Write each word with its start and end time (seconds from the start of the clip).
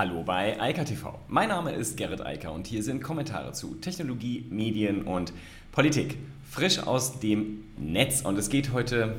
Hallo 0.00 0.22
bei 0.22 0.58
Eika 0.58 0.84
TV. 0.84 1.20
Mein 1.28 1.50
Name 1.50 1.72
ist 1.72 1.98
Gerrit 1.98 2.24
Eiker 2.24 2.52
und 2.52 2.66
hier 2.66 2.82
sind 2.82 3.02
Kommentare 3.02 3.52
zu 3.52 3.74
Technologie, 3.74 4.46
Medien 4.48 5.02
und 5.02 5.34
Politik. 5.72 6.16
Frisch 6.50 6.78
aus 6.78 7.20
dem 7.20 7.64
Netz 7.76 8.22
und 8.22 8.38
es 8.38 8.48
geht 8.48 8.72
heute 8.72 9.16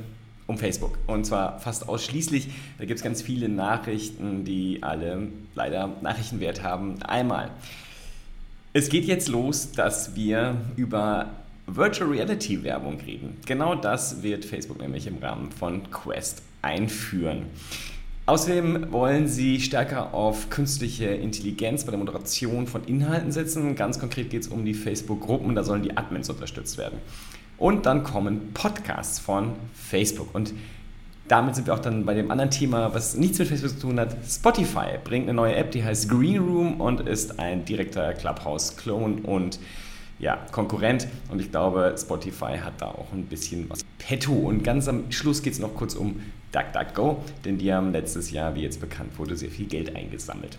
um 0.48 0.58
Facebook. 0.58 0.98
Und 1.06 1.28
zwar 1.28 1.60
fast 1.60 1.88
ausschließlich. 1.88 2.48
Da 2.80 2.86
gibt 2.86 2.98
es 2.98 3.04
ganz 3.04 3.22
viele 3.22 3.48
Nachrichten, 3.48 4.44
die 4.44 4.82
alle 4.82 5.28
leider 5.54 5.88
Nachrichtenwert 6.02 6.64
haben. 6.64 7.04
Einmal. 7.04 7.52
Es 8.74 8.90
geht 8.90 9.06
jetzt 9.06 9.28
los, 9.28 9.74
dass 9.74 10.16
wir 10.16 10.62
über 10.78 11.30
Virtual 11.68 12.10
Reality 12.10 12.64
Werbung 12.64 13.00
reden. 13.02 13.38
Genau 13.46 13.76
das 13.76 14.24
wird 14.24 14.46
Facebook 14.46 14.82
nämlich 14.82 15.06
im 15.06 15.20
Rahmen 15.20 15.52
von 15.52 15.92
Quest 15.92 16.42
einführen. 16.64 17.46
Außerdem 18.28 18.92
wollen 18.92 19.28
sie 19.28 19.60
stärker 19.60 20.14
auf 20.14 20.50
künstliche 20.50 21.06
Intelligenz 21.06 21.84
bei 21.84 21.92
der 21.92 22.00
Moderation 22.00 22.68
von 22.68 22.84
Inhalten 22.84 23.32
setzen. 23.32 23.76
Ganz 23.76 24.00
konkret 24.00 24.30
geht 24.30 24.44
es 24.44 24.48
um 24.48 24.64
die 24.64 24.76
Facebook-Gruppen, 24.76 25.56
da 25.56 25.64
sollen 25.64 25.82
die 25.82 25.98
Admins 25.98 26.30
unterstützt 26.30 26.78
werden. 26.78 27.00
Und 27.58 27.86
dann 27.86 28.04
kommen 28.04 28.54
Podcasts 28.54 29.20
von 29.20 29.54
Facebook. 29.74 30.34
Und 30.34 30.54
damit 31.28 31.56
sind 31.56 31.68
wir 31.68 31.74
auch 31.74 31.80
dann 31.80 32.06
bei 32.06 32.14
dem 32.14 32.30
anderen 32.30 32.52
Thema, 32.52 32.94
was 32.94 33.16
nichts 33.16 33.40
mit 33.40 33.48
Facebook 33.48 33.72
zu 33.72 33.88
tun 33.88 34.00
hat. 34.00 34.16
Spotify 34.28 34.98
bringt 35.04 35.26
eine 35.26 35.34
neue 35.34 35.56
App, 35.56 35.72
die 35.72 35.84
heißt 35.84 36.10
Green 36.10 36.40
Room 36.40 36.80
und 36.80 37.02
ist 37.02 37.40
ein 37.40 37.66
direkter 37.66 38.14
Clubhouse-Clone 38.14 39.22
und 39.24 39.60
ja, 40.20 40.38
Konkurrent. 40.52 41.08
Und 41.30 41.40
ich 41.40 41.50
glaube, 41.50 41.96
Spotify 41.98 42.58
hat 42.64 42.74
da 42.80 42.88
auch 42.88 43.12
ein 43.14 43.26
bisschen 43.26 43.70
was 43.70 43.84
petto. 43.98 44.34
Und 44.34 44.64
ganz 44.64 44.88
am 44.88 45.12
Schluss 45.12 45.42
geht 45.42 45.54
es 45.54 45.60
noch 45.60 45.74
kurz 45.74 45.96
um 45.96 46.22
DuckDuckGo, 46.52 47.24
denn 47.46 47.58
die 47.58 47.74
haben 47.74 47.92
letztes 47.92 48.32
Jahr, 48.32 48.56
wie 48.56 48.62
jetzt 48.62 48.82
bekannt 48.82 49.18
wurde, 49.18 49.36
sehr 49.38 49.50
viel 49.50 49.68
Geld 49.68 49.96
eingesammelt. 49.96 50.58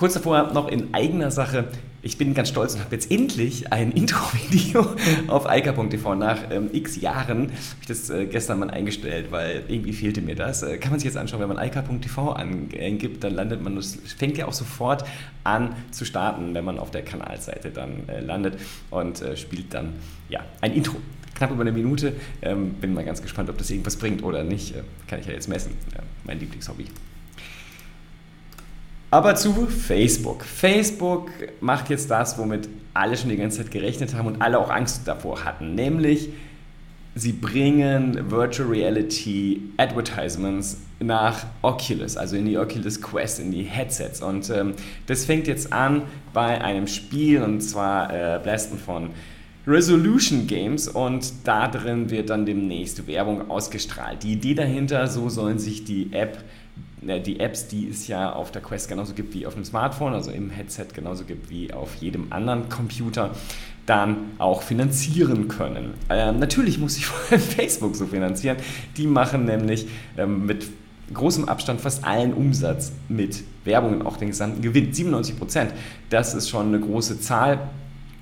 Kurz 0.00 0.14
davor 0.14 0.54
noch 0.54 0.68
in 0.68 0.94
eigener 0.94 1.30
Sache. 1.30 1.68
Ich 2.00 2.16
bin 2.16 2.32
ganz 2.32 2.48
stolz 2.48 2.72
und 2.72 2.80
habe 2.80 2.94
jetzt 2.94 3.10
endlich 3.10 3.70
ein 3.70 3.92
Intro-Video 3.92 4.86
auf 5.26 5.46
eika.tv. 5.46 6.14
Nach 6.14 6.38
ähm, 6.50 6.70
x 6.72 6.98
Jahren 6.98 7.48
habe 7.48 7.52
ich 7.82 7.86
das 7.86 8.08
äh, 8.08 8.24
gestern 8.24 8.60
mal 8.60 8.70
eingestellt, 8.70 9.26
weil 9.30 9.62
irgendwie 9.68 9.92
fehlte 9.92 10.22
mir 10.22 10.36
das. 10.36 10.62
Äh, 10.62 10.78
kann 10.78 10.92
man 10.92 11.00
sich 11.00 11.04
jetzt 11.04 11.18
anschauen, 11.18 11.40
wenn 11.40 11.48
man 11.48 11.58
eika.tv 11.58 12.32
eingibt, 12.32 13.22
dann 13.22 13.34
landet 13.34 13.62
man, 13.62 13.76
es 13.76 13.98
fängt 14.16 14.38
ja 14.38 14.46
auch 14.46 14.54
sofort 14.54 15.04
an 15.44 15.76
zu 15.90 16.06
starten, 16.06 16.54
wenn 16.54 16.64
man 16.64 16.78
auf 16.78 16.90
der 16.90 17.02
Kanalseite 17.02 17.68
dann 17.68 18.08
äh, 18.08 18.20
landet 18.20 18.58
und 18.88 19.20
äh, 19.20 19.36
spielt 19.36 19.74
dann 19.74 19.92
ja 20.30 20.40
ein 20.62 20.72
Intro 20.72 20.96
knapp 21.40 21.52
über 21.52 21.62
eine 21.62 21.72
Minute. 21.72 22.12
Ähm, 22.42 22.74
bin 22.74 22.92
mal 22.92 23.02
ganz 23.02 23.22
gespannt, 23.22 23.48
ob 23.48 23.56
das 23.56 23.70
irgendwas 23.70 23.96
bringt 23.96 24.22
oder 24.22 24.44
nicht. 24.44 24.76
Äh, 24.76 24.82
kann 25.08 25.20
ich 25.20 25.26
ja 25.26 25.32
jetzt 25.32 25.48
messen. 25.48 25.72
Ja, 25.94 26.02
mein 26.24 26.38
Lieblingshobby. 26.38 26.84
Aber 29.10 29.34
zu 29.34 29.66
Facebook. 29.66 30.44
Facebook 30.44 31.30
macht 31.62 31.88
jetzt 31.88 32.10
das, 32.10 32.36
womit 32.36 32.68
alle 32.92 33.16
schon 33.16 33.30
die 33.30 33.38
ganze 33.38 33.62
Zeit 33.62 33.70
gerechnet 33.70 34.14
haben 34.14 34.26
und 34.26 34.42
alle 34.42 34.58
auch 34.58 34.68
Angst 34.68 35.08
davor 35.08 35.44
hatten, 35.44 35.74
nämlich 35.74 36.28
sie 37.14 37.32
bringen 37.32 38.30
Virtual 38.30 38.68
Reality 38.68 39.62
Advertisements 39.78 40.82
nach 41.00 41.46
Oculus, 41.62 42.18
also 42.18 42.36
in 42.36 42.44
die 42.44 42.58
Oculus 42.58 43.00
Quest, 43.00 43.40
in 43.40 43.50
die 43.50 43.62
Headsets. 43.62 44.20
Und 44.20 44.50
ähm, 44.50 44.74
das 45.06 45.24
fängt 45.24 45.46
jetzt 45.46 45.72
an 45.72 46.02
bei 46.34 46.60
einem 46.60 46.86
Spiel, 46.86 47.42
und 47.42 47.62
zwar 47.62 48.12
äh, 48.12 48.38
Blaston 48.40 48.78
von 48.78 49.10
Resolution 49.70 50.46
Games 50.46 50.88
und 50.88 51.32
da 51.44 51.68
drin 51.68 52.10
wird 52.10 52.30
dann 52.30 52.44
demnächst 52.44 53.06
Werbung 53.06 53.50
ausgestrahlt. 53.50 54.22
Die 54.22 54.32
Idee 54.32 54.54
dahinter, 54.54 55.06
so 55.06 55.28
sollen 55.28 55.58
sich 55.58 55.84
die 55.84 56.12
App 56.12 56.38
äh, 57.06 57.20
die 57.20 57.40
Apps, 57.40 57.68
die 57.68 57.88
es 57.88 58.08
ja 58.08 58.32
auf 58.32 58.50
der 58.50 58.62
Quest 58.62 58.88
genauso 58.88 59.14
gibt 59.14 59.34
wie 59.34 59.46
auf 59.46 59.54
dem 59.54 59.64
Smartphone, 59.64 60.12
also 60.12 60.30
im 60.30 60.50
Headset 60.50 60.86
genauso 60.94 61.24
gibt 61.24 61.50
wie 61.50 61.72
auf 61.72 61.94
jedem 61.96 62.32
anderen 62.32 62.68
Computer, 62.68 63.30
dann 63.86 64.16
auch 64.38 64.62
finanzieren 64.62 65.48
können. 65.48 65.94
Ähm, 66.08 66.38
natürlich 66.38 66.78
muss 66.78 66.94
sich 66.94 67.06
vor 67.06 67.18
allem 67.30 67.40
Facebook 67.40 67.96
so 67.96 68.06
finanzieren. 68.06 68.56
Die 68.96 69.06
machen 69.06 69.44
nämlich 69.44 69.86
ähm, 70.16 70.46
mit 70.46 70.66
großem 71.12 71.48
Abstand 71.48 71.80
fast 71.80 72.04
allen 72.04 72.32
Umsatz 72.32 72.92
mit 73.08 73.42
Werbung 73.64 74.00
und 74.00 74.06
auch 74.06 74.16
den 74.16 74.28
gesamten 74.28 74.62
Gewinn. 74.62 74.92
97 74.92 75.38
Prozent. 75.38 75.72
Das 76.08 76.34
ist 76.34 76.48
schon 76.48 76.68
eine 76.68 76.80
große 76.80 77.20
Zahl 77.20 77.70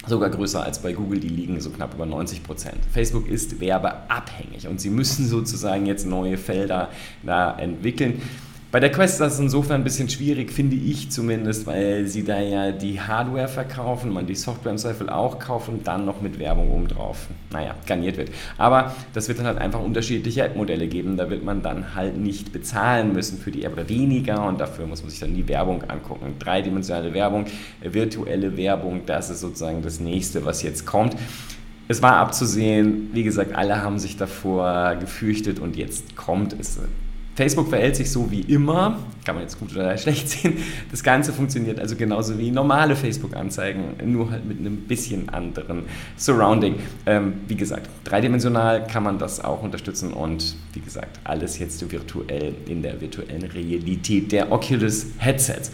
sogar 0.08 0.30
größer 0.30 0.62
als 0.62 0.80
bei 0.80 0.92
Google, 0.92 1.20
die 1.20 1.28
liegen 1.28 1.60
so 1.60 1.70
knapp 1.70 1.94
über 1.94 2.06
90 2.06 2.42
Prozent. 2.42 2.78
Facebook 2.92 3.28
ist 3.28 3.60
werbeabhängig 3.60 4.69
und 4.69 4.80
sie 4.80 4.91
müssen 4.91 5.26
sozusagen 5.26 5.86
jetzt 5.86 6.06
neue 6.06 6.36
Felder 6.36 6.91
da 7.22 7.56
entwickeln. 7.58 8.22
Bei 8.70 8.80
der 8.80 8.92
Quest 8.92 9.14
ist 9.14 9.20
das 9.20 9.40
insofern 9.40 9.80
ein 9.80 9.84
bisschen 9.84 10.10
schwierig, 10.10 10.52
finde 10.52 10.76
ich 10.76 11.10
zumindest, 11.10 11.66
weil 11.66 12.06
sie 12.06 12.22
da 12.22 12.38
ja 12.38 12.70
die 12.70 13.00
Hardware 13.00 13.48
verkaufen, 13.48 14.12
man 14.12 14.26
die 14.26 14.34
Software 14.34 14.72
im 14.72 14.76
Zweifel 14.76 15.08
auch 15.08 15.38
kauft 15.38 15.70
und 15.70 15.86
dann 15.86 16.04
noch 16.04 16.20
mit 16.20 16.38
Werbung 16.38 16.70
obendrauf, 16.70 17.28
naja, 17.50 17.74
garniert 17.86 18.18
wird. 18.18 18.28
Aber 18.58 18.94
das 19.14 19.26
wird 19.26 19.38
dann 19.38 19.46
halt 19.46 19.56
einfach 19.56 19.80
unterschiedliche 19.80 20.42
App-Modelle 20.42 20.86
geben, 20.86 21.16
da 21.16 21.30
wird 21.30 21.44
man 21.44 21.62
dann 21.62 21.94
halt 21.94 22.18
nicht 22.18 22.52
bezahlen 22.52 23.14
müssen 23.14 23.38
für 23.38 23.50
die 23.50 23.64
App 23.64 23.72
oder 23.72 23.88
weniger 23.88 24.46
und 24.46 24.60
dafür 24.60 24.86
muss 24.86 25.00
man 25.00 25.08
sich 25.08 25.20
dann 25.20 25.34
die 25.34 25.48
Werbung 25.48 25.84
angucken. 25.84 26.34
Dreidimensionale 26.38 27.14
Werbung, 27.14 27.46
virtuelle 27.80 28.54
Werbung, 28.58 29.00
das 29.06 29.30
ist 29.30 29.40
sozusagen 29.40 29.80
das 29.80 29.98
nächste, 29.98 30.44
was 30.44 30.62
jetzt 30.62 30.84
kommt. 30.84 31.16
Es 31.90 32.02
war 32.02 32.16
abzusehen, 32.16 33.08
wie 33.14 33.22
gesagt, 33.22 33.54
alle 33.54 33.80
haben 33.80 33.98
sich 33.98 34.18
davor 34.18 34.96
gefürchtet 35.00 35.58
und 35.58 35.74
jetzt 35.78 36.16
kommt 36.16 36.54
es 36.60 36.78
Facebook 37.38 37.69
verhält 37.69 37.94
sich 37.94 38.10
so 38.10 38.32
wie 38.32 38.41
immer, 38.41 38.99
kann 39.25 39.37
man 39.37 39.44
jetzt 39.44 39.60
gut 39.60 39.71
oder 39.71 39.97
schlecht 39.97 40.28
sehen. 40.28 40.54
Das 40.91 41.04
Ganze 41.04 41.32
funktioniert 41.32 41.78
also 41.78 41.94
genauso 41.94 42.37
wie 42.37 42.50
normale 42.50 42.97
Facebook-Anzeigen, 42.97 43.94
nur 44.12 44.32
halt 44.32 44.44
mit 44.44 44.59
einem 44.59 44.78
bisschen 44.78 45.28
anderen 45.28 45.84
Surrounding. 46.16 46.81
Ähm, 47.06 47.34
wie 47.47 47.54
gesagt, 47.54 47.88
dreidimensional 48.03 48.84
kann 48.88 49.04
man 49.04 49.21
das 49.21 49.38
auch 49.44 49.62
unterstützen 49.62 50.12
und 50.12 50.56
wie 50.72 50.81
gesagt, 50.81 51.21
alles 51.22 51.60
jetzt 51.60 51.88
virtuell 51.93 52.56
in 52.66 52.82
der 52.82 53.00
virtuellen 53.00 53.44
Realität 53.44 54.32
der 54.32 54.50
Oculus 54.50 55.06
Headsets. 55.19 55.71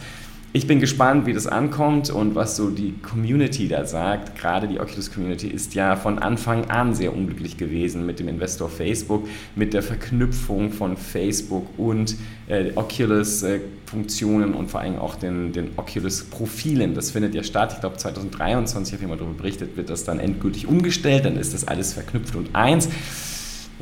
Ich 0.55 0.67
bin 0.67 0.79
gespannt, 0.79 1.25
wie 1.25 1.33
das 1.33 1.47
ankommt 1.47 2.09
und 2.09 2.33
was 2.33 2.55
so 2.55 2.69
die 2.69 2.93
Community 3.01 3.67
da 3.67 3.85
sagt. 3.85 4.39
Gerade 4.39 4.69
die 4.69 4.79
Oculus 4.79 5.11
Community 5.11 5.49
ist 5.49 5.75
ja 5.75 5.97
von 5.97 6.17
Anfang 6.17 6.69
an 6.69 6.95
sehr 6.95 7.13
unglücklich 7.13 7.57
gewesen 7.57 8.05
mit 8.05 8.21
dem 8.21 8.29
Investor 8.29 8.69
Facebook, 8.69 9.27
mit 9.57 9.73
der 9.73 9.83
Verknüpfung 9.83 10.71
von 10.71 10.95
Facebook 10.95 11.67
und 11.77 12.15
äh, 12.47 12.71
Oculus-Funktionen 12.73 14.53
äh, 14.53 14.55
und 14.55 14.71
vor 14.71 14.79
allem 14.79 14.97
auch 14.97 15.15
den, 15.15 15.51
den 15.51 15.71
Oculus-Profilen. 15.75 16.95
Das 16.95 17.11
findet 17.11 17.35
ja 17.35 17.43
statt. 17.43 17.73
Ich 17.73 17.81
glaube, 17.81 17.97
2023, 17.97 18.93
habe 18.93 19.03
ich 19.03 19.09
mal 19.09 19.17
darüber 19.17 19.33
berichtet, 19.33 19.75
wird 19.75 19.89
das 19.89 20.05
dann 20.05 20.19
endgültig 20.19 20.67
umgestellt. 20.67 21.25
Dann 21.25 21.35
ist 21.35 21.53
das 21.53 21.67
alles 21.67 21.91
verknüpft 21.91 22.33
und 22.33 22.55
eins 22.55 22.87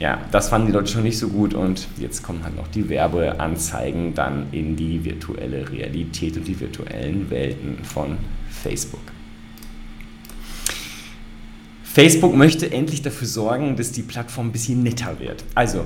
ja, 0.03 0.19
das 0.31 0.49
fanden 0.49 0.67
die 0.67 0.73
Leute 0.73 0.91
schon 0.91 1.03
nicht 1.03 1.17
so 1.17 1.29
gut 1.29 1.53
und 1.53 1.87
jetzt 1.97 2.23
kommen 2.23 2.43
halt 2.43 2.57
noch 2.57 2.67
die 2.67 2.89
Werbeanzeigen 2.89 4.13
dann 4.13 4.47
in 4.51 4.75
die 4.75 5.05
virtuelle 5.05 5.71
Realität 5.71 6.35
und 6.35 6.45
die 6.45 6.59
virtuellen 6.59 7.29
Welten 7.29 7.85
von 7.85 8.17
Facebook. 8.49 8.99
Facebook 11.85 12.35
möchte 12.35 12.69
endlich 12.69 13.01
dafür 13.01 13.27
sorgen, 13.27 13.77
dass 13.77 13.93
die 13.93 14.01
Plattform 14.01 14.47
ein 14.47 14.51
bisschen 14.51 14.83
netter 14.83 15.21
wird. 15.21 15.45
Also 15.55 15.85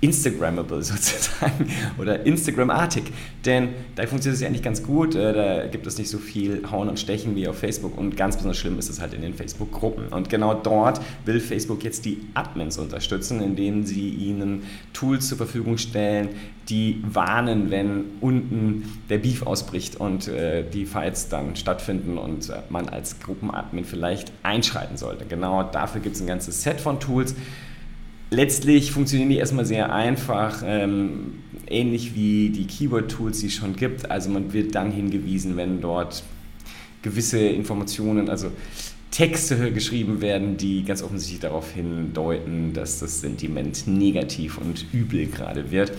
Instagrammable 0.00 0.82
sozusagen 0.82 1.70
oder 1.98 2.24
Instagram-artig. 2.26 3.04
Denn 3.44 3.70
da 3.94 4.06
funktioniert 4.06 4.34
es 4.36 4.40
ja 4.42 4.48
eigentlich 4.48 4.62
ganz 4.62 4.82
gut. 4.82 5.14
Äh, 5.14 5.32
da 5.32 5.66
gibt 5.66 5.86
es 5.86 5.96
nicht 5.96 6.10
so 6.10 6.18
viel 6.18 6.62
Hauen 6.70 6.88
und 6.88 7.00
Stechen 7.00 7.34
wie 7.34 7.48
auf 7.48 7.58
Facebook 7.58 7.96
und 7.96 8.16
ganz 8.16 8.36
besonders 8.36 8.58
schlimm 8.58 8.78
ist 8.78 8.90
es 8.90 9.00
halt 9.00 9.14
in 9.14 9.22
den 9.22 9.34
Facebook-Gruppen. 9.34 10.08
Und 10.08 10.28
genau 10.28 10.54
dort 10.54 11.00
will 11.24 11.40
Facebook 11.40 11.82
jetzt 11.82 12.04
die 12.04 12.18
Admins 12.34 12.78
unterstützen, 12.78 13.40
indem 13.42 13.84
sie 13.84 14.10
ihnen 14.10 14.64
Tools 14.92 15.28
zur 15.28 15.38
Verfügung 15.38 15.78
stellen, 15.78 16.28
die 16.68 17.02
warnen, 17.06 17.70
wenn 17.70 18.04
unten 18.20 19.00
der 19.08 19.18
Beef 19.18 19.46
ausbricht 19.46 19.96
und 19.96 20.28
äh, 20.28 20.64
die 20.68 20.84
Fights 20.84 21.28
dann 21.28 21.56
stattfinden 21.56 22.18
und 22.18 22.50
äh, 22.50 22.58
man 22.70 22.88
als 22.88 23.20
Gruppenadmin 23.20 23.84
vielleicht 23.84 24.32
einschreiten 24.42 24.96
sollte. 24.96 25.24
Genau 25.26 25.62
dafür 25.62 26.00
gibt 26.00 26.16
es 26.16 26.22
ein 26.22 26.26
ganzes 26.26 26.62
Set 26.62 26.80
von 26.80 27.00
Tools 27.00 27.34
letztlich 28.30 28.92
funktionieren 28.92 29.30
die 29.30 29.36
erstmal 29.36 29.64
sehr 29.64 29.92
einfach, 29.92 30.62
ähm, 30.64 31.34
ähnlich 31.68 32.14
wie 32.14 32.50
die 32.50 32.66
Keyword-Tools, 32.66 33.40
die 33.40 33.46
es 33.46 33.54
schon 33.54 33.76
gibt. 33.76 34.10
Also 34.10 34.30
man 34.30 34.52
wird 34.52 34.74
dann 34.74 34.92
hingewiesen, 34.92 35.56
wenn 35.56 35.80
dort 35.80 36.22
gewisse 37.02 37.38
Informationen, 37.38 38.28
also 38.28 38.50
Texte 39.10 39.72
geschrieben 39.72 40.20
werden, 40.20 40.56
die 40.56 40.84
ganz 40.84 41.02
offensichtlich 41.02 41.40
darauf 41.40 41.72
hindeuten, 41.72 42.72
dass 42.72 42.98
das 42.98 43.20
Sentiment 43.20 43.86
negativ 43.86 44.58
und 44.58 44.84
übel 44.92 45.26
gerade 45.26 45.70
wird. 45.70 45.92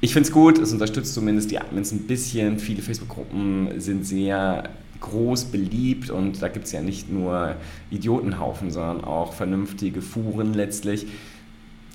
Ich 0.00 0.12
finde 0.12 0.28
es 0.28 0.32
gut, 0.32 0.58
es 0.58 0.72
unterstützt 0.72 1.14
zumindest 1.14 1.50
die 1.52 1.60
Admins 1.60 1.92
ein 1.92 2.06
bisschen. 2.08 2.58
Viele 2.58 2.82
Facebook-Gruppen 2.82 3.80
sind 3.80 4.04
sehr 4.04 4.70
groß 4.98 5.46
beliebt 5.46 6.10
und 6.10 6.42
da 6.42 6.48
gibt 6.48 6.66
es 6.66 6.72
ja 6.72 6.80
nicht 6.80 7.12
nur 7.12 7.56
Idiotenhaufen, 7.90 8.70
sondern 8.70 9.04
auch 9.04 9.32
vernünftige 9.34 10.02
Fuhren 10.02 10.54
letztlich 10.54 11.06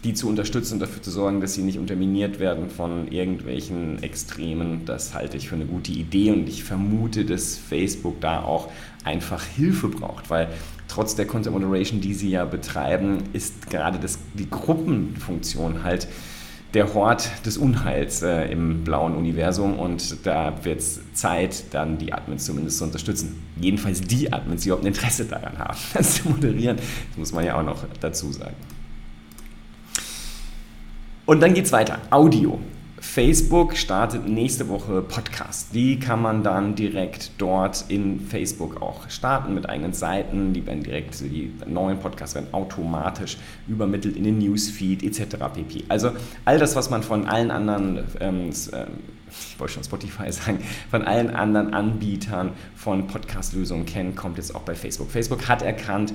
die 0.08 0.14
zu 0.14 0.30
unterstützen 0.30 0.76
und 0.76 0.80
dafür 0.80 1.02
zu 1.02 1.12
sorgen, 1.12 1.42
dass 1.42 1.54
sie 1.54 1.64
nicht 1.64 1.78
unterminiert 1.78 2.40
werden 2.40 2.70
von 2.70 3.10
irgendwelchen 3.10 4.02
Extremen. 4.02 4.86
Das 4.86 5.14
halte 5.14 5.36
ich 5.36 5.50
für 5.50 5.56
eine 5.56 5.66
gute 5.66 5.92
Idee 5.92 6.32
und 6.32 6.48
ich 6.48 6.64
vermute, 6.64 7.26
dass 7.26 7.58
Facebook 7.58 8.22
da 8.22 8.42
auch 8.42 8.70
einfach 9.04 9.44
Hilfe 9.44 9.90
braucht, 9.90 10.30
weil 10.30 10.48
trotz 10.88 11.16
der 11.16 11.28
Content 11.28 11.54
Moderation, 11.60 12.00
die 12.00 12.14
sie 12.14 12.30
ja 12.30 12.46
betreiben, 12.46 13.18
ist 13.34 13.70
gerade 13.70 14.00
das, 14.00 14.18
die 14.34 14.50
Gruppenfunktion 14.50 15.84
halt 15.84 16.08
der 16.74 16.94
Hort 16.94 17.30
des 17.46 17.58
Unheils 17.58 18.22
äh, 18.22 18.50
im 18.50 18.86
blauen 18.86 19.14
Universum 19.16 19.78
und 19.78 20.26
da 20.26 20.54
wird 20.64 20.80
es 20.80 21.02
Zeit, 21.14 21.66
dann 21.72 21.98
die 21.98 22.14
Admins 22.14 22.46
zumindest 22.46 22.78
zu 22.78 22.86
unterstützen. 22.86 23.44
Jedenfalls 23.60 24.02
die 24.02 24.32
Admins, 24.32 24.64
die 24.64 24.70
überhaupt 24.70 24.86
ein 24.86 24.94
Interesse 24.94 25.26
daran 25.26 25.58
haben, 25.58 25.78
das 25.94 26.16
zu 26.16 26.30
moderieren. 26.30 26.78
Das 26.78 27.18
muss 27.18 27.34
man 27.34 27.46
ja 27.46 27.60
auch 27.60 27.64
noch 27.64 27.84
dazu 28.00 28.32
sagen. 28.32 28.56
Und 31.28 31.42
dann 31.42 31.54
geht 31.54 31.66
es 31.66 31.74
weiter. 31.74 32.00
Audio. 32.10 32.58
Facebook 33.02 33.76
startet 33.76 34.30
nächste 34.30 34.70
Woche 34.70 35.02
Podcast. 35.02 35.76
Die 35.76 36.00
kann 36.00 36.22
man 36.22 36.42
dann 36.42 36.76
direkt 36.76 37.32
dort 37.38 37.84
in 37.90 38.22
Facebook 38.22 38.82
auch 38.82 39.10
starten 39.10 39.54
mit 39.54 39.68
eigenen 39.68 39.92
Seiten. 39.92 40.54
Die 40.54 40.66
werden 40.66 40.84
direkt, 40.84 41.20
die 41.20 41.52
neuen 41.66 42.00
Podcasts 42.00 42.34
werden 42.34 42.54
automatisch 42.54 43.38
übermittelt 43.68 44.16
in 44.16 44.24
den 44.24 44.38
Newsfeed 44.38 45.04
etc. 45.04 45.36
pp. 45.54 45.84
Also 45.90 46.12
all 46.46 46.60
das, 46.60 46.78
was 46.78 46.90
man 46.90 47.04
von 47.04 47.28
allen 47.28 47.52
anderen, 47.52 48.06
ähm, 48.22 48.50
ähm 48.72 48.88
ich 49.30 49.60
wollte 49.60 49.74
schon 49.74 49.84
Spotify 49.84 50.32
sagen, 50.32 50.60
von 50.90 51.02
allen 51.02 51.30
anderen 51.30 51.74
Anbietern 51.74 52.52
von 52.74 53.06
Podcast-Lösungen 53.08 53.86
kennt, 53.86 54.16
kommt 54.16 54.38
jetzt 54.38 54.56
auch 54.56 54.62
bei 54.62 54.76
Facebook. 54.76 55.12
Facebook 55.12 55.50
hat 55.50 55.62
erkannt, 55.62 56.14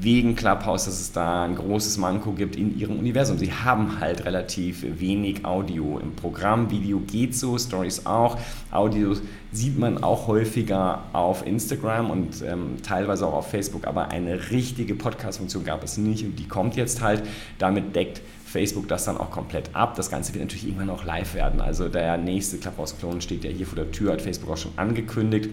wegen 0.00 0.36
Clubhouse, 0.36 0.84
dass 0.84 1.00
es 1.00 1.12
da 1.12 1.44
ein 1.44 1.56
großes 1.56 1.96
Manko 1.96 2.32
gibt 2.32 2.56
in 2.56 2.78
ihrem 2.78 2.98
Universum. 2.98 3.38
Sie 3.38 3.52
haben 3.52 4.00
halt 4.00 4.24
relativ 4.24 4.84
wenig 5.00 5.44
Audio 5.44 5.98
im 5.98 6.14
Programm. 6.14 6.70
Video 6.70 7.00
geht 7.00 7.34
so, 7.34 7.58
Stories 7.58 8.06
auch. 8.06 8.38
Audio 8.70 9.14
sieht 9.52 9.78
man 9.78 10.02
auch 10.02 10.28
häufiger 10.28 11.02
auf 11.12 11.46
Instagram 11.46 12.10
und 12.10 12.42
ähm, 12.42 12.76
teilweise 12.82 13.26
auch 13.26 13.34
auf 13.34 13.50
Facebook, 13.50 13.86
aber 13.86 14.08
eine 14.10 14.50
richtige 14.50 14.94
Podcast-Funktion 14.94 15.64
gab 15.64 15.82
es 15.82 15.96
nicht 15.96 16.24
und 16.24 16.38
die 16.38 16.46
kommt 16.46 16.76
jetzt 16.76 17.00
halt. 17.00 17.22
Damit 17.58 17.96
deckt 17.96 18.20
Facebook 18.44 18.88
das 18.88 19.04
dann 19.04 19.16
auch 19.16 19.30
komplett 19.30 19.74
ab. 19.74 19.94
Das 19.96 20.10
Ganze 20.10 20.32
wird 20.32 20.44
natürlich 20.44 20.66
irgendwann 20.66 20.90
auch 20.90 21.04
live 21.04 21.34
werden. 21.34 21.60
Also 21.60 21.88
der 21.88 22.16
nächste 22.16 22.58
Clubhouse-Klon 22.58 23.20
steht 23.20 23.44
ja 23.44 23.50
hier 23.50 23.66
vor 23.66 23.76
der 23.76 23.90
Tür, 23.90 24.12
hat 24.12 24.22
Facebook 24.22 24.50
auch 24.50 24.56
schon 24.56 24.72
angekündigt. 24.76 25.50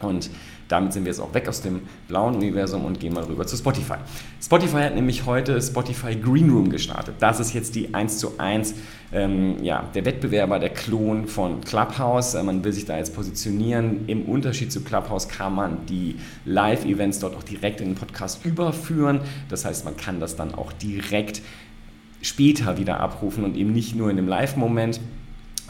Und 0.00 0.30
damit 0.70 0.92
sind 0.92 1.04
wir 1.04 1.10
jetzt 1.10 1.20
auch 1.20 1.34
weg 1.34 1.48
aus 1.48 1.62
dem 1.62 1.82
blauen 2.06 2.36
Universum 2.36 2.84
und 2.84 3.00
gehen 3.00 3.12
mal 3.12 3.24
rüber 3.24 3.46
zu 3.46 3.56
Spotify. 3.56 3.96
Spotify 4.40 4.82
hat 4.82 4.94
nämlich 4.94 5.26
heute 5.26 5.60
Spotify 5.60 6.14
Green 6.14 6.48
Room 6.50 6.70
gestartet. 6.70 7.16
Das 7.18 7.40
ist 7.40 7.52
jetzt 7.54 7.74
die 7.74 7.92
1 7.92 8.18
zu 8.18 8.38
1, 8.38 8.74
ähm, 9.12 9.62
ja, 9.62 9.88
der 9.94 10.04
Wettbewerber, 10.04 10.60
der 10.60 10.70
Klon 10.70 11.26
von 11.26 11.60
Clubhouse. 11.62 12.34
Äh, 12.34 12.44
man 12.44 12.62
will 12.62 12.72
sich 12.72 12.84
da 12.84 12.96
jetzt 12.96 13.14
positionieren. 13.14 14.04
Im 14.06 14.22
Unterschied 14.26 14.70
zu 14.70 14.82
Clubhouse 14.82 15.28
kann 15.28 15.54
man 15.54 15.86
die 15.86 16.16
Live-Events 16.44 17.18
dort 17.18 17.36
auch 17.36 17.42
direkt 17.42 17.80
in 17.80 17.88
den 17.88 17.94
Podcast 17.96 18.44
überführen. 18.44 19.20
Das 19.48 19.64
heißt, 19.64 19.84
man 19.84 19.96
kann 19.96 20.20
das 20.20 20.36
dann 20.36 20.54
auch 20.54 20.72
direkt 20.72 21.42
später 22.22 22.78
wieder 22.78 23.00
abrufen 23.00 23.44
und 23.44 23.56
eben 23.56 23.72
nicht 23.72 23.96
nur 23.96 24.08
in 24.10 24.16
dem 24.16 24.28
Live-Moment. 24.28 25.00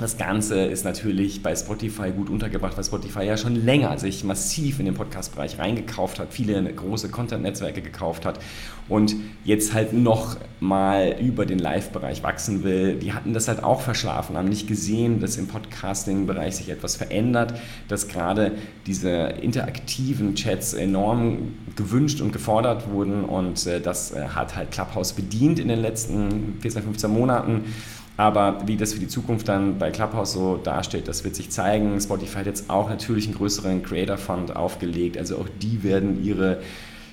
Das 0.00 0.16
Ganze 0.16 0.64
ist 0.64 0.86
natürlich 0.86 1.42
bei 1.42 1.54
Spotify 1.54 2.10
gut 2.10 2.30
untergebracht, 2.30 2.74
weil 2.74 2.84
Spotify 2.84 3.22
ja 3.24 3.36
schon 3.36 3.54
länger 3.54 3.98
sich 3.98 4.24
massiv 4.24 4.78
in 4.78 4.86
den 4.86 4.94
Podcast-Bereich 4.94 5.58
reingekauft 5.58 6.18
hat, 6.18 6.28
viele 6.32 6.62
große 6.72 7.10
Content-Netzwerke 7.10 7.82
gekauft 7.82 8.24
hat 8.24 8.40
und 8.88 9.14
jetzt 9.44 9.74
halt 9.74 9.92
noch 9.92 10.38
mal 10.58 11.16
über 11.20 11.44
den 11.44 11.58
Live-Bereich 11.58 12.22
wachsen 12.22 12.64
will. 12.64 12.96
Die 12.96 13.12
hatten 13.12 13.34
das 13.34 13.46
halt 13.46 13.62
auch 13.62 13.82
verschlafen, 13.82 14.38
haben 14.38 14.48
nicht 14.48 14.66
gesehen, 14.66 15.20
dass 15.20 15.36
im 15.36 15.48
Podcasting-Bereich 15.48 16.56
sich 16.56 16.70
etwas 16.70 16.96
verändert, 16.96 17.60
dass 17.88 18.08
gerade 18.08 18.52
diese 18.86 19.10
interaktiven 19.10 20.34
Chats 20.34 20.72
enorm 20.72 21.56
gewünscht 21.76 22.22
und 22.22 22.32
gefordert 22.32 22.90
wurden 22.90 23.22
und 23.24 23.66
äh, 23.66 23.82
das 23.82 24.12
äh, 24.12 24.28
hat 24.34 24.56
halt 24.56 24.70
Clubhouse 24.70 25.12
bedient 25.12 25.58
in 25.58 25.68
den 25.68 25.80
letzten 25.80 26.58
14, 26.60 26.84
15 26.84 27.10
Monaten. 27.10 27.64
Aber 28.20 28.58
wie 28.66 28.76
das 28.76 28.92
für 28.92 29.00
die 29.00 29.08
Zukunft 29.08 29.48
dann 29.48 29.78
bei 29.78 29.90
Clubhouse 29.90 30.32
so 30.32 30.58
dasteht, 30.58 31.08
das 31.08 31.24
wird 31.24 31.34
sich 31.34 31.48
zeigen. 31.48 31.98
Spotify 31.98 32.40
hat 32.40 32.46
jetzt 32.46 32.68
auch 32.68 32.90
natürlich 32.90 33.24
einen 33.24 33.34
größeren 33.34 33.82
Creator 33.82 34.18
Fund 34.18 34.54
aufgelegt. 34.54 35.16
Also 35.16 35.38
auch 35.38 35.48
die 35.62 35.82
werden 35.82 36.22
ihre 36.22 36.60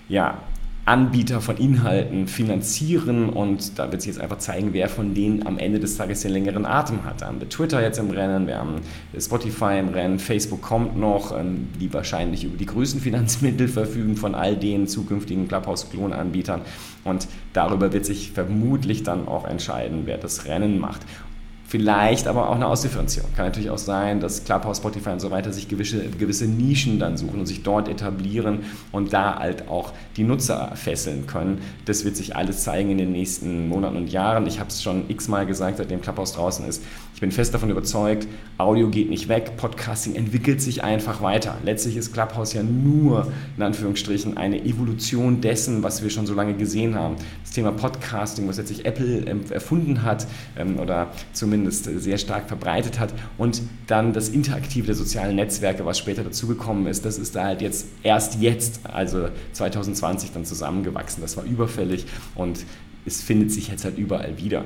ja, 0.10 0.42
Anbieter 0.88 1.42
von 1.42 1.58
Inhalten 1.58 2.28
finanzieren 2.28 3.28
und 3.28 3.78
da 3.78 3.92
wird 3.92 4.02
sich 4.02 4.14
jetzt 4.14 4.22
einfach 4.22 4.38
zeigen, 4.38 4.70
wer 4.72 4.88
von 4.88 5.14
denen 5.14 5.46
am 5.46 5.60
Ende 5.60 5.82
des 5.82 5.98
Tages 5.98 6.22
den 6.22 6.32
längeren 6.32 6.66
Atem 6.66 7.04
hat. 7.04 7.22
Da 7.22 7.28
haben 7.28 7.42
wir 7.42 7.50
Twitter 7.50 7.82
jetzt 7.82 8.00
im 8.00 8.10
Rennen, 8.10 8.48
wir 8.48 8.58
haben 8.58 8.76
Spotify 9.20 9.80
im 9.80 9.90
Rennen, 9.90 10.18
Facebook 10.18 10.62
kommt 10.62 10.98
noch, 10.98 11.38
ähm, 11.38 11.68
die 11.78 11.94
wahrscheinlich 11.94 12.46
über 12.46 12.56
die 12.56 12.66
größten 12.66 13.02
Finanzmittel 13.02 13.68
verfügen 13.68 14.16
von 14.16 14.34
all 14.34 14.56
den 14.56 14.88
zukünftigen 14.88 15.50
Clubhouse-Klon-Anbietern 15.50 16.62
und 17.04 17.28
darüber 17.52 17.92
wird 17.92 18.06
sich 18.06 18.32
vermutlich 18.32 19.04
dann 19.04 19.28
auch 19.28 19.46
entscheiden, 19.46 20.04
wer 20.06 20.18
das 20.18 20.46
Rennen 20.46 20.80
macht. 20.80 21.02
Vielleicht 21.70 22.28
aber 22.28 22.50
auch 22.50 22.56
eine 22.56 22.66
Ausdifferenzierung. 22.66 23.30
Kann 23.36 23.48
natürlich 23.48 23.70
auch 23.70 23.78
sein, 23.78 24.22
dass 24.22 24.46
Clubhouse, 24.46 24.78
Spotify 24.78 25.10
und 25.10 25.20
so 25.20 25.32
weiter 25.32 25.52
sich 25.52 25.68
gewisse, 25.68 26.08
gewisse 26.12 26.46
Nischen 26.46 26.98
dann 26.98 27.18
suchen 27.18 27.42
und 27.42 27.46
sich 27.46 27.62
dort 27.62 27.90
etablieren 27.90 28.60
und 28.94 29.12
da 29.12 29.38
halt 29.38 29.68
auch 29.68 29.92
die 30.16 30.24
Nutzer 30.24 30.72
fesseln 30.76 31.28
können. 31.28 31.60
Das 31.84 32.06
wird 32.06 32.16
sich 32.16 32.38
alles 32.38 32.64
zeigen 32.64 32.92
in 32.92 32.98
den 32.98 33.12
nächsten 33.12 33.68
Monaten 33.68 33.98
und 33.98 34.10
Jahren. 34.10 34.48
Ich 34.48 34.62
habe 34.62 34.70
es 34.70 34.82
schon 34.82 35.10
x-mal 35.10 35.46
gesagt, 35.46 35.76
seitdem 35.78 36.00
Clubhouse 36.00 36.32
draußen 36.32 36.66
ist. 36.66 36.84
Ich 37.14 37.20
bin 37.20 37.32
fest 37.32 37.54
davon 37.54 37.70
überzeugt, 37.70 38.28
Audio 38.58 38.90
geht 38.90 39.10
nicht 39.10 39.28
weg, 39.28 39.58
Podcasting 39.58 40.16
entwickelt 40.16 40.62
sich 40.62 40.84
einfach 40.84 41.22
weiter. 41.22 41.58
Letztlich 41.66 41.98
ist 41.98 42.14
Clubhouse 42.14 42.54
ja 42.54 42.64
nur, 42.64 43.28
in 43.58 43.64
Anführungsstrichen, 43.64 44.38
eine 44.38 44.64
Evolution 44.64 45.42
dessen, 45.42 45.84
was 45.84 46.02
wir 46.02 46.12
schon 46.12 46.28
so 46.28 46.34
lange 46.34 46.54
gesehen 46.54 46.96
haben. 46.96 47.16
Das 47.44 47.52
Thema 47.52 47.72
Podcasting, 47.74 48.48
was 48.48 48.58
letztlich 48.58 48.86
Apple 48.86 49.26
ähm, 49.26 49.42
erfunden 49.50 50.04
hat 50.04 50.28
ähm, 50.58 50.80
oder 50.80 51.08
zumindest 51.34 51.57
sehr 51.66 52.18
stark 52.18 52.48
verbreitet 52.48 53.00
hat 53.00 53.14
und 53.38 53.62
dann 53.88 54.14
das 54.14 54.30
Interaktive 54.30 54.88
der 54.88 54.96
sozialen 54.96 55.36
Netzwerke, 55.36 55.86
was 55.86 55.98
später 55.98 56.24
dazugekommen 56.24 56.88
ist, 56.88 57.06
das 57.06 57.18
ist 57.18 57.36
da 57.36 57.46
halt 57.46 57.62
jetzt 57.62 57.88
erst 58.04 58.42
jetzt, 58.42 58.82
also 58.84 59.30
2020 59.54 60.32
dann 60.32 60.46
zusammengewachsen. 60.46 61.22
Das 61.22 61.38
war 61.38 61.44
überfällig 61.44 62.06
und 62.36 62.66
es 63.06 63.22
findet 63.22 63.52
sich 63.52 63.70
jetzt 63.70 63.86
halt 63.86 63.98
überall 63.98 64.38
wieder 64.38 64.66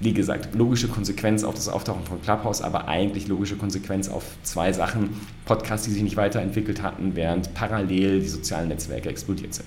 wie 0.00 0.12
gesagt, 0.12 0.54
logische 0.54 0.88
Konsequenz 0.88 1.44
auf 1.44 1.54
das 1.54 1.68
Auftauchen 1.68 2.04
von 2.04 2.20
Clubhouse, 2.20 2.62
aber 2.62 2.88
eigentlich 2.88 3.28
logische 3.28 3.56
Konsequenz 3.56 4.08
auf 4.08 4.24
zwei 4.42 4.72
Sachen. 4.72 5.10
Podcasts, 5.44 5.86
die 5.86 5.92
sich 5.92 6.02
nicht 6.02 6.16
weiterentwickelt 6.16 6.82
hatten, 6.82 7.14
während 7.14 7.54
parallel 7.54 8.20
die 8.20 8.28
sozialen 8.28 8.68
Netzwerke 8.68 9.08
explodiert 9.08 9.54
sind. 9.54 9.66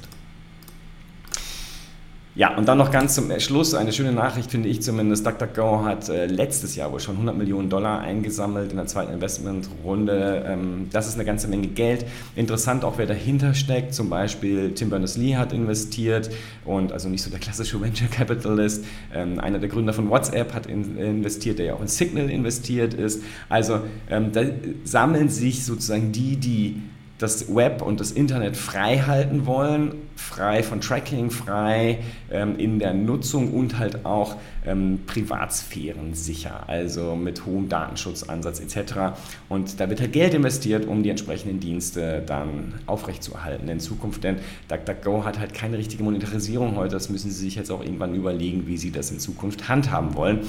Ja, 2.37 2.55
und 2.55 2.67
dann 2.67 2.77
noch 2.77 2.91
ganz 2.91 3.15
zum 3.15 3.31
Schluss 3.39 3.73
eine 3.73 3.91
schöne 3.91 4.11
Nachricht, 4.11 4.51
finde 4.51 4.69
ich 4.69 4.83
zumindest. 4.83 5.25
DuckDuckGo 5.25 5.83
hat 5.83 6.07
äh, 6.07 6.27
letztes 6.27 6.75
Jahr 6.75 6.91
wohl 6.91 6.99
schon 6.99 7.15
100 7.15 7.35
Millionen 7.35 7.67
Dollar 7.67 8.01
eingesammelt 8.01 8.69
in 8.69 8.77
der 8.77 8.85
zweiten 8.85 9.11
Investmentrunde. 9.11 10.45
Ähm, 10.47 10.87
das 10.91 11.07
ist 11.07 11.15
eine 11.15 11.25
ganze 11.25 11.47
Menge 11.47 11.65
Geld. 11.65 12.05
Interessant 12.35 12.85
auch, 12.85 12.99
wer 12.99 13.07
dahinter 13.07 13.55
steckt. 13.55 13.95
Zum 13.95 14.11
Beispiel 14.11 14.75
Tim 14.75 14.91
Berners-Lee 14.91 15.35
hat 15.35 15.51
investiert 15.51 16.29
und 16.63 16.91
also 16.91 17.09
nicht 17.09 17.23
so 17.23 17.31
der 17.31 17.39
klassische 17.39 17.81
Venture 17.81 18.07
Capitalist. 18.07 18.85
Ähm, 19.15 19.39
einer 19.39 19.57
der 19.57 19.69
Gründer 19.69 19.93
von 19.93 20.07
WhatsApp 20.11 20.53
hat 20.53 20.67
in, 20.67 20.95
investiert, 20.95 21.57
der 21.57 21.65
ja 21.65 21.73
auch 21.73 21.81
in 21.81 21.87
Signal 21.87 22.29
investiert 22.29 22.93
ist. 22.93 23.23
Also 23.49 23.79
ähm, 24.11 24.31
da 24.31 24.41
sammeln 24.83 25.29
sich 25.29 25.65
sozusagen 25.65 26.11
die, 26.11 26.35
die 26.35 26.83
das 27.17 27.53
Web 27.53 27.81
und 27.81 27.99
das 27.99 28.11
Internet 28.11 28.55
frei 28.55 28.99
halten 28.99 29.45
wollen, 29.45 29.93
frei 30.15 30.61
von 30.61 30.81
Tracking, 30.81 31.31
frei 31.31 31.99
ähm, 32.29 32.59
in 32.59 32.77
der 32.77 32.93
Nutzung 32.93 33.53
und 33.53 33.79
halt 33.79 34.05
auch 34.05 34.35
ähm, 34.65 34.99
Privatsphären 35.07 36.13
sicher, 36.13 36.67
also 36.67 37.15
mit 37.15 37.45
hohem 37.45 37.69
Datenschutzansatz 37.69 38.59
etc. 38.59 39.17
Und 39.49 39.79
da 39.79 39.89
wird 39.89 39.99
halt 39.99 40.13
Geld 40.13 40.35
investiert, 40.35 40.85
um 40.85 41.01
die 41.01 41.09
entsprechenden 41.09 41.59
Dienste 41.59 42.21
dann 42.25 42.75
aufrechtzuerhalten 42.85 43.67
in 43.67 43.79
Zukunft, 43.79 44.23
denn 44.23 44.37
DuckDuckGo 44.67 45.25
hat 45.25 45.39
halt 45.39 45.55
keine 45.55 45.77
richtige 45.77 46.03
Monetarisierung 46.03 46.75
heute, 46.75 46.93
das 46.93 47.09
müssen 47.09 47.31
sie 47.31 47.45
sich 47.45 47.55
jetzt 47.55 47.71
auch 47.71 47.81
irgendwann 47.81 48.13
überlegen, 48.13 48.67
wie 48.67 48.77
sie 48.77 48.91
das 48.91 49.09
in 49.09 49.19
Zukunft 49.19 49.67
handhaben 49.67 50.13
wollen. 50.13 50.41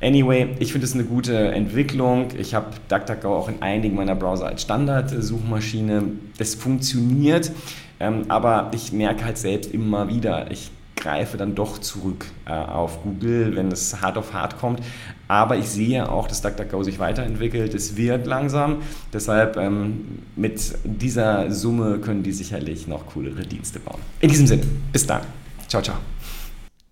Anyway, 0.00 0.48
ich 0.58 0.72
finde 0.72 0.86
es 0.86 0.94
eine 0.94 1.04
gute 1.04 1.52
Entwicklung. 1.52 2.28
Ich 2.38 2.54
habe 2.54 2.66
DuckDuckGo 2.88 3.34
auch 3.34 3.48
in 3.48 3.62
einigen 3.62 3.96
meiner 3.96 4.14
Browser 4.14 4.46
als 4.46 4.62
Standard-Suchmaschine. 4.62 6.02
Das 6.38 6.54
funktioniert, 6.54 7.50
ähm, 7.98 8.24
aber 8.28 8.70
ich 8.74 8.92
merke 8.92 9.24
halt 9.24 9.38
selbst 9.38 9.72
immer 9.72 10.08
wieder, 10.08 10.50
ich 10.50 10.70
greife 10.96 11.36
dann 11.36 11.54
doch 11.54 11.78
zurück 11.78 12.26
äh, 12.46 12.52
auf 12.52 13.02
Google, 13.02 13.54
wenn 13.54 13.68
es 13.68 14.00
hart 14.00 14.18
auf 14.18 14.32
hart 14.32 14.58
kommt. 14.58 14.80
Aber 15.28 15.56
ich 15.56 15.68
sehe 15.68 16.10
auch, 16.10 16.26
dass 16.26 16.42
DuckDuckGo 16.42 16.82
sich 16.82 16.98
weiterentwickelt. 16.98 17.74
Es 17.74 17.96
wird 17.96 18.26
langsam. 18.26 18.78
Deshalb 19.12 19.56
ähm, 19.56 20.20
mit 20.36 20.60
dieser 20.84 21.50
Summe 21.50 21.98
können 21.98 22.22
die 22.22 22.32
sicherlich 22.32 22.86
noch 22.86 23.06
coolere 23.06 23.42
Dienste 23.42 23.78
bauen. 23.80 24.00
In 24.20 24.30
diesem 24.30 24.46
Sinne, 24.46 24.62
bis 24.92 25.06
dann. 25.06 25.22
Ciao, 25.68 25.82
ciao. 25.82 25.96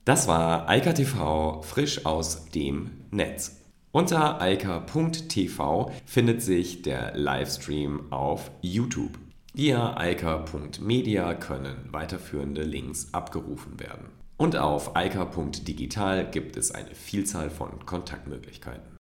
Das 0.05 0.29
war 0.29 0.69
Eika 0.69 0.93
TV 0.93 1.63
frisch 1.63 2.05
aus 2.05 2.51
dem 2.51 2.91
Netz. 3.11 3.63
Unter 3.91 4.39
eika.tv 4.39 5.93
findet 6.05 6.43
sich 6.43 6.83
der 6.83 7.17
Livestream 7.17 8.13
auf 8.13 8.51
YouTube. 8.61 9.19
Via 9.55 9.97
eika.media 9.97 11.33
können 11.35 11.89
weiterführende 11.91 12.65
Links 12.65 13.15
abgerufen 13.15 13.81
werden. 13.81 14.09
Und 14.37 14.57
auf 14.57 14.95
eika.digital 14.95 16.31
gibt 16.31 16.59
es 16.59 16.71
eine 16.71 16.95
Vielzahl 16.95 17.49
von 17.49 17.87
Kontaktmöglichkeiten. 17.87 18.94